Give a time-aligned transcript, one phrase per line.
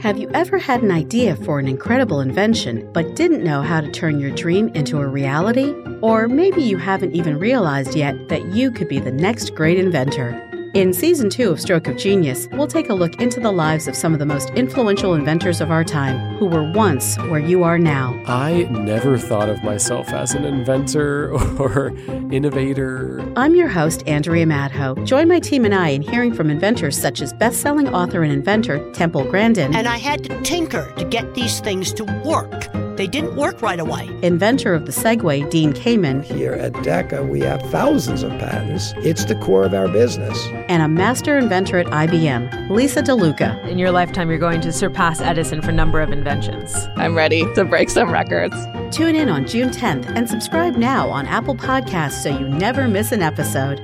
[0.00, 3.90] Have you ever had an idea for an incredible invention but didn't know how to
[3.90, 5.74] turn your dream into a reality?
[6.00, 10.49] Or maybe you haven't even realized yet that you could be the next great inventor.
[10.72, 13.96] In season two of Stroke of Genius, we'll take a look into the lives of
[13.96, 17.76] some of the most influential inventors of our time who were once where you are
[17.76, 18.14] now.
[18.28, 21.88] I never thought of myself as an inventor or
[22.32, 23.20] innovator.
[23.34, 25.04] I'm your host, Andrea Madho.
[25.04, 28.32] Join my team and I in hearing from inventors such as best selling author and
[28.32, 29.74] inventor Temple Grandin.
[29.74, 32.70] And I had to tinker to get these things to work.
[33.00, 34.10] They didn't work right away.
[34.20, 36.22] Inventor of the Segway, Dean Kamen.
[36.22, 38.92] Here at DEKA, we have thousands of patents.
[38.98, 40.38] It's the core of our business.
[40.68, 43.66] And a master inventor at IBM, Lisa DeLuca.
[43.66, 46.76] In your lifetime, you're going to surpass Edison for number of inventions.
[46.96, 48.54] I'm ready to break some records.
[48.94, 53.12] Tune in on June 10th and subscribe now on Apple Podcasts so you never miss
[53.12, 53.80] an episode.